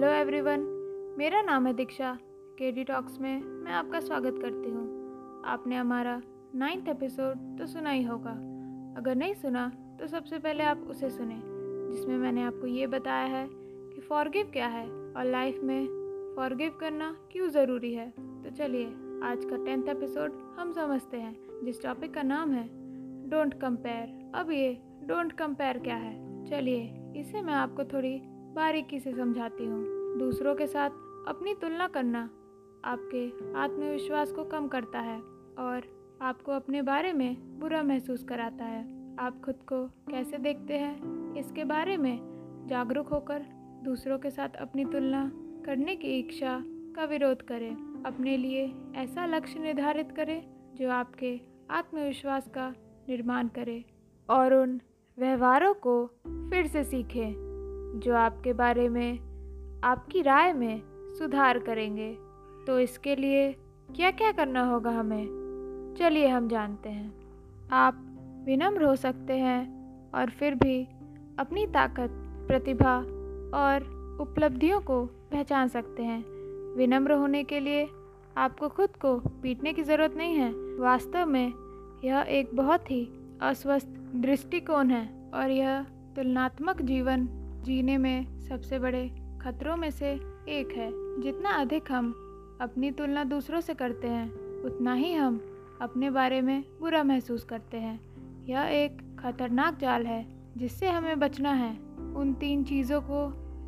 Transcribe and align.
Hello 0.00 0.12
everyone, 0.12 0.60
मेरा 1.18 1.40
नाम 1.42 1.66
है 1.66 1.72
दीक्षा। 1.74 2.12
के 2.58 2.70
डी 2.72 2.84
टॉक्स 2.84 3.18
में 3.20 3.42
मैं 3.42 3.72
आपका 3.72 3.98
स्वागत 4.00 4.38
करती 4.42 4.70
हूँ। 4.70 5.42
आपने 5.46 5.76
हमारा 5.76 6.14
नाइन्थ 6.54 6.88
एपिसोड 6.88 7.58
तो 7.58 7.66
सुना 7.66 7.90
ही 7.90 8.02
होगा। 8.02 8.30
अगर 8.98 9.14
नहीं 9.14 9.34
सुना 9.34 9.66
तो 10.00 10.06
सबसे 10.06 10.38
पहले 10.38 10.64
आप 10.64 10.86
उसे 10.90 11.10
सुने, 11.10 11.40
जिसमें 11.92 12.16
मैंने 12.18 12.42
आपको 12.42 12.66
ये 12.66 12.86
बताया 12.86 13.26
है 13.26 13.46
कि 13.50 14.00
फॉरगिव 14.00 14.50
क्या 14.52 14.66
है 14.66 14.86
और 14.86 15.24
लाइफ 15.24 15.60
में 15.62 15.86
फॉरगिव 16.36 16.78
करना 16.80 17.14
क्यों 17.32 17.48
ज़रूरी 17.48 17.92
है। 17.94 18.10
तो 18.10 18.50
चलिए, 18.50 18.86
आज 19.22 19.44
का 19.44 19.64
टेंथ 19.64 19.88
एपिसोड 19.88 20.40
हम 20.58 20.72
समझते 20.72 21.16
हैं, 21.16 21.36
जिस 21.64 21.82
टॉपिक 21.82 22.14
का 22.14 22.22
नाम 22.22 22.52
है 22.52 22.68
डोंट 23.30 23.60
कंपेयर 23.60 24.30
अब 24.34 24.50
ये 24.50 24.76
डोंट 25.04 25.32
कंपेयर 25.32 25.78
क्या 25.78 25.96
है? 25.96 26.44
चलिए, 26.46 26.92
इसे 27.16 27.42
मैं 27.42 27.54
आपको 27.54 27.84
थोड़ी 27.84 28.20
बारीकी 28.54 29.00
से 29.00 29.12
समझाती 29.12 29.64
हूँ। 29.64 30.18
दूसरों 30.18 30.54
के 30.54 30.66
साथ 30.66 30.90
अपनी 31.28 31.54
तुलना 31.54 31.86
करना 31.88 32.30
आपके 32.84 33.26
आत्मविश्वास 33.58 34.32
को 34.32 34.44
कम 34.44 34.68
करता 34.68 34.98
है 34.98 35.20
और 35.58 35.82
आपको 36.22 36.52
अपने 36.52 36.82
बारे 36.82 37.12
में 37.12 37.58
बुरा 37.60 37.82
महसूस 37.82 38.24
कराता 38.24 38.64
है। 38.64 38.82
आप 39.16 39.40
खुद 39.44 39.54
को 39.54 39.86
कैसे 40.10 40.38
देखते 40.38 40.74
हैं, 40.74 41.34
इसके 41.34 41.64
बारे 41.64 41.96
में 41.96 42.18
जागरूक 42.66 43.08
होकर 43.08 43.42
दूसरों 43.84 44.18
के 44.18 44.30
साथ 44.30 44.48
अपनी 44.48 44.84
तुलना 44.84 45.30
करने 45.66 45.96
की 45.96 46.18
इच्छा 46.18 46.62
का 46.96 47.04
विरोध 47.04 47.42
करें। 47.42 48.02
अपने 48.06 48.36
लिए 48.36 48.72
ऐसा 48.96 49.26
लक्ष्य 49.26 49.58
निर्धारित 49.58 50.12
करें 50.12 50.42
जो 50.74 50.90
आपके 50.90 51.40
आत्मविश्वास 51.70 52.48
का 52.48 52.70
निर्माण 53.08 53.48
करे 53.48 53.84
और 54.28 54.54
उन 54.54 54.80
व्यवहारों 55.18 55.74
को 55.74 56.06
फिर 56.26 56.66
से 56.66 56.84
सीखें। 56.84 57.49
जो 57.94 58.14
आपके 58.14 58.52
बारे 58.52 58.88
में, 58.88 59.18
आपकी 59.84 60.22
राय 60.22 60.52
में 60.52 60.82
सुधार 61.18 61.58
करेंगे। 61.58 62.18
तो 62.66 62.80
इसके 62.80 63.16
लिए 63.16 63.52
क्या 63.96 64.10
क्या 64.10 64.32
करना 64.32 64.64
होगा 64.64 64.90
हमें? 64.90 65.40
चलिए 65.98 66.28
हम 66.28 66.48
जानते 66.48 66.88
हैं। 66.88 67.14
आप 67.72 68.06
विनम्र 68.46 68.84
हो 68.84 68.96
सकते 68.96 69.32
हैं 69.32 69.80
और 70.12 70.30
फिर 70.30 70.54
भी 70.54 70.88
अपनी 71.38 71.66
ताकत, 71.66 72.10
प्रतिभा 72.48 72.96
और 73.54 74.00
उपलब्धियों 74.20 74.80
को 74.80 75.04
पहचान 75.04 75.68
सकते 75.68 76.02
हैं। 76.02 76.24
विनम्र 76.76 77.12
होने 77.12 77.44
के 77.44 77.60
लिए 77.60 77.88
आपको 78.36 78.68
खुद 78.68 78.90
को 78.96 79.16
पीटने 79.16 79.72
की 79.72 79.82
ज़रूरत 79.82 80.14
नहीं 80.16 80.34
है। 80.34 80.52
वास्तव 80.78 81.26
में 81.26 81.52
यह 82.04 82.20
एक 82.28 82.50
बहुत 82.54 82.90
ही 82.90 83.08
अस्वस्थ 83.40 83.88
दृष्टिकोण 84.14 84.90
है 84.90 85.30
और 85.34 85.50
यह 85.50 85.82
तुलनात्मक 86.16 86.82
जीवन 86.82 87.28
जीने 87.62 87.98
में 87.98 88.40
सबसे 88.40 88.78
बड़े 88.78 89.08
खतरों 89.42 89.76
में 89.76 89.90
से 89.90 90.12
एक 90.48 90.72
है। 90.76 90.90
जितना 91.20 91.50
अधिक 91.50 91.92
हम 91.92 92.12
अपनी 92.60 92.90
तुलना 92.90 93.24
दूसरों 93.24 93.60
से 93.60 93.74
करते 93.74 94.08
हैं, 94.08 94.32
उतना 94.64 94.94
ही 94.94 95.12
हम 95.12 95.40
अपने 95.82 96.10
बारे 96.10 96.40
में 96.40 96.64
बुरा 96.80 97.02
महसूस 97.02 97.44
करते 97.44 97.76
हैं। 97.76 98.00
यह 98.46 98.60
एक 98.60 99.20
खतरनाक 99.20 99.78
जाल 99.78 100.06
है 100.06 100.26
जिससे 100.56 100.88
हमें 100.88 101.18
बचना 101.18 101.52
है। 101.52 101.72
उन 102.16 102.34
तीन 102.34 102.64
चीज़ों 102.64 103.00
को 103.00 103.20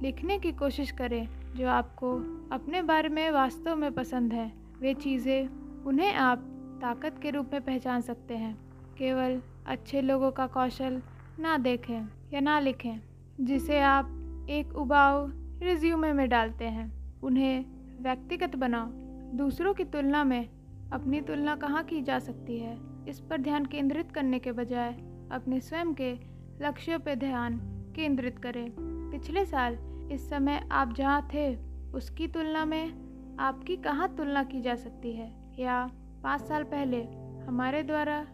लिखने 0.03 0.39
की 0.39 0.53
कोशिश 0.53 0.91
करें 0.91 1.29
जो 1.57 1.69
आपको 1.69 2.17
अपने 2.53 2.83
बारे 2.83 3.09
में 3.09 3.31
वास्तव 3.31 3.77
में 3.77 3.93
पसंद 3.93 4.33
है। 4.33 4.53
वे 4.81 4.95
चीज़ें 4.95 5.49
उन्हें 5.85 6.13
आप 6.15 6.39
ताकत 6.83 7.19
के 7.23 7.31
रूप 7.31 7.51
में 7.53 7.63
पहचान 7.63 8.01
सकते 8.01 8.37
हैं। 8.37 8.55
केवल 8.99 9.43
अच्छे 9.67 10.03
लोगों 10.03 10.31
का 10.31 10.47
कौशल 10.47 11.03
ना 11.39 11.59
देखें 11.59 12.09
या 12.35 12.41
ना 12.41 12.61
लिखें। 12.61 13.12
जिसे 13.41 13.81
आप 13.81 14.19
एक 14.51 14.77
उबाऊ 14.77 15.27
रिज्यूमे 15.63 16.13
में 16.13 16.29
डालते 16.29 16.65
हैं। 16.65 17.21
उन्हें 17.23 17.65
व्यक्तिगत 18.03 18.57
बनाओ। 18.57 18.87
दूसरों 19.37 19.75
की 19.75 19.85
तुलना 19.85 20.25
में 20.25 20.49
अपनी 20.93 21.21
तुलना 21.21 21.57
कहाँ 21.57 21.85
की 21.85 22.03
जा 22.03 22.19
सकती 22.19 22.59
है? 22.59 22.79
इस 23.09 23.21
पर 23.21 23.41
ध्यान 23.41 23.67
केंद्रित 23.67 24.13
करने 24.13 24.39
के 24.39 24.53
बजाय 24.53 24.93
अपने 25.33 25.61
स्वयं 25.61 25.95
के 25.95 26.13
लक्ष्यों 26.61 26.99
पर 26.99 27.15
ध्यान 27.15 27.57
केंद्रित 27.97 28.39
करें। 28.39 28.73
पिछले 29.11 29.45
साल 29.45 29.79
इस 30.13 30.31
समय 30.31 30.69
आप 30.73 30.93
जहाँ 30.93 31.29
थे, 31.35 31.57
उसकी 31.95 32.29
तुलना 32.29 32.65
में 32.65 32.93
आपकी 33.41 33.77
कहाँ 33.77 34.15
तुलना 34.17 34.45
की 34.45 34.61
जा 34.61 34.75
सकती 34.75 35.13
है? 35.13 35.33
या 35.59 35.91
पाँच 36.23 36.41
साल 36.41 36.63
पहले 36.63 37.03
हमारे 37.47 37.83
द्वारा 37.83 38.27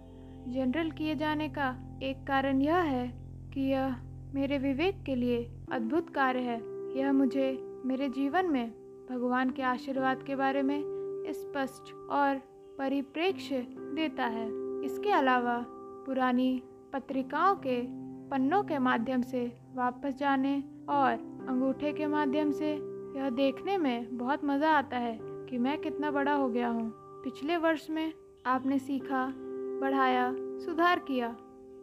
जनरल 0.48 0.90
किए 0.90 1.14
जाने 1.14 1.48
का 1.48 1.98
एक 2.02 2.26
कारण 2.26 2.62
यह 2.62 2.76
है 2.76 3.12
कि 3.54 3.60
यह 3.60 3.96
मेरे 4.34 4.58
विवेक 4.58 5.02
के 5.06 5.14
लिए 5.14 5.50
अद्भुत 5.72 6.10
कार्य 6.10 6.40
है। 6.40 6.62
यह 6.98 7.12
मुझे 7.12 7.80
मेरे 7.84 8.08
जीवन 8.08 8.46
में, 8.46 8.70
भगवान 9.10 9.50
के 9.50 9.62
आशीर्वाद 9.62 10.22
के 10.22 10.36
बारे 10.36 10.62
में 10.62 10.82
स्पष्ट 11.30 11.94
और 12.10 12.36
परिप्रेक्ष्य 12.78 13.66
देता 13.70 14.24
है। 14.24 14.46
इसके 14.84 15.10
अलावा, 15.10 15.64
पुरानी 16.06 16.62
पत्रिकाओं 16.92 17.54
के 17.54 17.82
पन्नों 18.28 18.62
के 18.62 18.78
माध्यम 18.78 19.22
से 19.22 19.52
वापस 19.74 20.14
जाने 20.14 20.64
और 20.88 21.12
अंगूठे 21.48 21.92
के 21.92 22.06
माध्यम 22.06 22.50
से 22.50 22.72
यह 23.16 23.30
देखने 23.30 23.78
में 23.78 24.18
बहुत 24.18 24.44
मज़ा 24.44 24.70
आता 24.70 24.96
है 24.96 25.18
कि 25.22 25.58
मैं 25.58 25.78
कितना 25.78 26.10
बड़ा 26.10 26.34
हो 26.34 26.48
गया 26.48 26.68
हूँ। 26.68 26.92
पिछले 26.96 27.56
वर्ष 27.56 27.90
में 27.90 28.12
आपने 28.46 28.78
सीखा, 28.78 29.34
बढ़ाया, 29.80 30.34
सुधार 30.38 30.98
किया, 30.98 31.36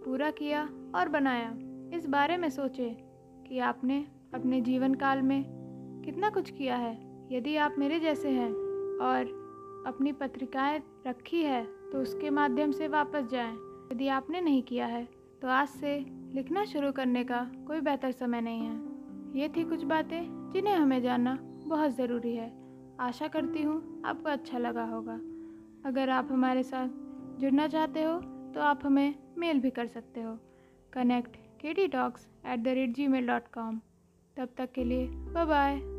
पूरा 0.06 0.32
किया 0.32 0.70
और 0.96 1.10
बनाया। 1.10 1.58
इस 1.96 2.06
बारे 2.06 2.38
में 2.38 2.50
सोचें 2.50 2.96
कि 3.44 3.60
आपने 3.60 4.06
अपने 4.34 4.60
जीवन 4.62 4.94
काल 4.94 5.22
में 5.22 5.44
कितना 6.06 6.30
कुछ 6.30 6.50
किया 6.50 6.76
है। 6.76 6.94
यदि 7.32 7.56
आप 7.56 7.76
मेरे 7.80 8.00
जैसे 8.00 8.30
हैं 8.30 8.50
और 9.02 9.34
अपनी 9.88 10.12
पत्रिकाएँ 10.12 10.82
रखी 11.08 11.44
है 11.44 11.64
तो 11.92 12.02
उसके 12.02 12.30
माध्यम 12.30 12.72
से 12.72 12.88
वापस 12.88 13.28
जाएँ। 13.32 13.54
यदि 13.92 14.08
आपने 14.08 14.42
नहीं 14.42 14.62
किया 14.64 14.86
है 14.86 15.04
तो 15.42 15.48
आज 15.48 15.68
से 15.70 15.98
लिखना 16.36 16.66
शुरू 16.66 16.92
करने 16.92 17.24
का 17.24 17.42
कोई 17.68 17.80
बेहतर 17.82 18.12
समय 18.12 18.42
नहीं 18.42 18.62
है। 18.62 19.40
ये 19.40 19.50
थी 19.50 19.64
कुछ 19.64 19.84
बातें 19.84 20.52
जिन्हें 20.54 20.76
हमें 20.76 21.02
जानना 21.02 21.38
बहुत 21.42 21.96
ज़रूरी 21.96 22.36
है। 22.36 22.52
आशा 23.00 23.28
करती 23.28 23.62
हूँ 23.64 24.02
आपको 24.06 24.30
अच्छा 24.30 24.58
लगा 24.58 24.84
होगा। 24.86 25.20
अगर 25.90 26.10
आप 26.10 26.28
हमारे 26.32 26.64
साथ 26.64 26.90
जुड़ना 27.40 27.68
चाहते 27.68 28.04
हो 28.04 28.20
तो 28.54 28.62
आप 28.62 28.86
हमें 28.86 29.16
मेल 29.38 29.60
भी 29.60 29.70
कर 29.70 29.88
सकते 29.88 30.22
हो। 30.22 30.38
Connect 30.94 31.36
K 31.66 31.74
D 31.74 31.88
talks 31.88 32.28
at 32.46 32.60
the 32.60 32.68
rate 32.68 32.90
Gmail 33.08 33.28
dot 33.28 33.48
com 33.54 33.80
तब 34.38 34.50
तक 34.58 34.72
के 34.72 34.84
लिए 34.84 35.08
बाय 35.08 35.46
बाय 35.46 35.95